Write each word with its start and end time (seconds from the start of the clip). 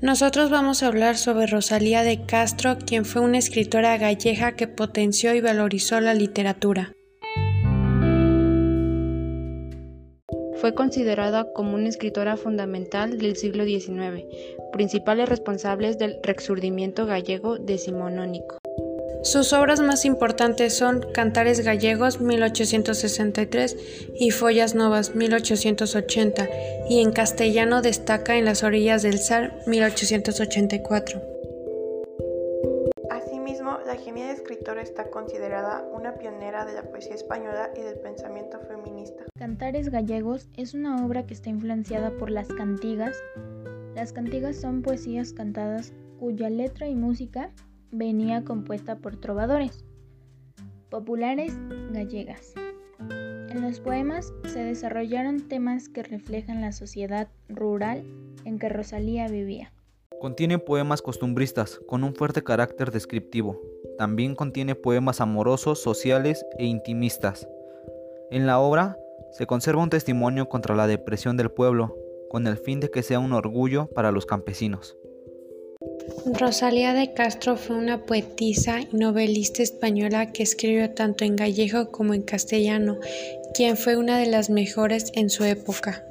Nosotros 0.00 0.50
vamos 0.50 0.82
a 0.82 0.88
hablar 0.88 1.16
sobre 1.16 1.46
Rosalía 1.46 2.02
de 2.02 2.26
Castro, 2.26 2.78
quien 2.78 3.04
fue 3.04 3.22
una 3.22 3.38
escritora 3.38 3.96
gallega 3.96 4.52
que 4.52 4.68
potenció 4.68 5.34
y 5.34 5.40
valorizó 5.40 6.00
la 6.00 6.14
literatura. 6.14 6.92
Fue 10.56 10.74
considerada 10.74 11.52
como 11.52 11.74
una 11.74 11.88
escritora 11.88 12.36
fundamental 12.36 13.18
del 13.18 13.36
siglo 13.36 13.64
XIX, 13.64 14.24
principales 14.72 15.28
responsables 15.28 15.98
del 15.98 16.16
rexurdimiento 16.22 17.04
gallego 17.06 17.58
decimonónico. 17.58 18.58
Sus 19.24 19.54
obras 19.54 19.80
más 19.80 20.04
importantes 20.04 20.76
son 20.76 21.06
Cantares 21.14 21.64
Gallegos 21.64 22.20
1863 22.20 24.12
y 24.20 24.30
Follas 24.32 24.74
Novas 24.74 25.14
1880 25.14 26.46
y 26.90 27.00
en 27.00 27.10
castellano 27.10 27.80
destaca 27.80 28.36
En 28.36 28.44
las 28.44 28.62
orillas 28.62 29.00
del 29.00 29.18
Sar 29.18 29.60
1884. 29.66 31.22
Asimismo, 33.08 33.78
la 33.86 33.96
genial 33.96 34.28
escritora 34.28 34.82
está 34.82 35.08
considerada 35.08 35.88
una 35.90 36.16
pionera 36.16 36.66
de 36.66 36.74
la 36.74 36.82
poesía 36.82 37.14
española 37.14 37.70
y 37.74 37.80
del 37.80 37.98
pensamiento 38.00 38.60
feminista. 38.68 39.24
Cantares 39.38 39.88
Gallegos 39.88 40.50
es 40.58 40.74
una 40.74 41.02
obra 41.02 41.24
que 41.24 41.32
está 41.32 41.48
influenciada 41.48 42.10
por 42.10 42.30
las 42.30 42.48
cantigas. 42.48 43.16
Las 43.94 44.12
cantigas 44.12 44.60
son 44.60 44.82
poesías 44.82 45.32
cantadas 45.32 45.94
cuya 46.20 46.50
letra 46.50 46.88
y 46.88 46.94
música 46.94 47.50
venía 47.96 48.44
compuesta 48.44 48.96
por 48.96 49.16
trovadores 49.16 49.84
populares 50.90 51.56
gallegas. 51.90 52.54
En 53.00 53.62
los 53.62 53.80
poemas 53.80 54.32
se 54.44 54.62
desarrollaron 54.62 55.48
temas 55.48 55.88
que 55.88 56.02
reflejan 56.02 56.60
la 56.60 56.72
sociedad 56.72 57.28
rural 57.48 58.04
en 58.44 58.58
que 58.58 58.68
Rosalía 58.68 59.28
vivía. 59.28 59.72
Contiene 60.20 60.58
poemas 60.58 61.02
costumbristas 61.02 61.80
con 61.86 62.04
un 62.04 62.14
fuerte 62.14 62.42
carácter 62.42 62.90
descriptivo. 62.90 63.60
También 63.98 64.34
contiene 64.34 64.74
poemas 64.74 65.20
amorosos, 65.20 65.82
sociales 65.82 66.46
e 66.58 66.64
intimistas. 66.64 67.48
En 68.30 68.46
la 68.46 68.60
obra 68.60 68.96
se 69.32 69.46
conserva 69.46 69.82
un 69.82 69.90
testimonio 69.90 70.48
contra 70.48 70.76
la 70.76 70.86
depresión 70.86 71.36
del 71.36 71.50
pueblo, 71.50 71.96
con 72.30 72.46
el 72.46 72.56
fin 72.56 72.80
de 72.80 72.90
que 72.90 73.02
sea 73.02 73.18
un 73.18 73.32
orgullo 73.32 73.86
para 73.86 74.12
los 74.12 74.26
campesinos. 74.26 74.96
Rosalía 76.26 76.92
de 76.92 77.14
Castro 77.14 77.56
fue 77.56 77.76
una 77.76 78.04
poetisa 78.04 78.80
y 78.80 78.96
novelista 78.96 79.62
española 79.62 80.32
que 80.32 80.42
escribió 80.42 80.90
tanto 80.90 81.24
en 81.24 81.36
gallego 81.36 81.90
como 81.90 82.12
en 82.12 82.22
castellano, 82.22 82.98
quien 83.54 83.76
fue 83.76 83.96
una 83.96 84.18
de 84.18 84.26
las 84.26 84.50
mejores 84.50 85.12
en 85.14 85.30
su 85.30 85.44
época. 85.44 86.04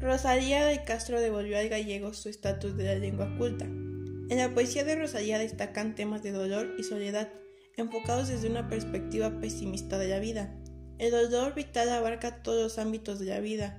Rosalía 0.00 0.64
de 0.66 0.84
Castro 0.84 1.20
devolvió 1.20 1.58
al 1.58 1.68
gallego 1.68 2.14
su 2.14 2.28
estatus 2.28 2.76
de 2.76 2.84
la 2.84 2.94
lengua 2.94 3.34
culta. 3.38 3.64
En 3.64 4.38
la 4.38 4.54
poesía 4.54 4.84
de 4.84 4.94
Rosalía 4.94 5.38
destacan 5.38 5.94
temas 5.94 6.22
de 6.22 6.32
dolor 6.32 6.74
y 6.78 6.84
soledad, 6.84 7.28
enfocados 7.76 8.28
desde 8.28 8.48
una 8.48 8.68
perspectiva 8.68 9.40
pesimista 9.40 9.98
de 9.98 10.08
la 10.08 10.20
vida. 10.20 10.54
El 10.98 11.10
dolor 11.10 11.54
vital 11.54 11.88
abarca 11.88 12.42
todos 12.42 12.62
los 12.62 12.78
ámbitos 12.78 13.18
de 13.18 13.26
la 13.26 13.40
vida 13.40 13.78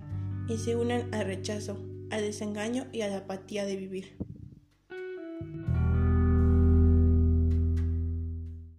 y 0.50 0.58
se 0.58 0.76
unen 0.76 1.14
al 1.14 1.26
rechazo, 1.26 1.78
al 2.09 2.22
desengaño 2.22 2.88
y 2.91 3.02
a 3.02 3.08
la 3.08 3.17
apatía 3.17 3.66
de 3.66 3.75
vivir. 3.75 4.16